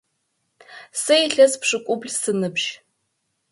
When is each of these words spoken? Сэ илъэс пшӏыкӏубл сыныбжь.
Сэ 1.01 1.15
илъэс 1.25 1.53
пшӏыкӏубл 1.61 2.09
сыныбжь. 2.21 2.67